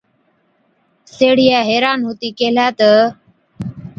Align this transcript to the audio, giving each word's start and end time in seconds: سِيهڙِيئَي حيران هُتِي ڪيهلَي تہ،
سِيهڙِيئَي 1.15 1.59
حيران 1.69 1.99
هُتِي 2.07 2.29
ڪيهلَي 2.37 2.67
تہ، 2.79 2.91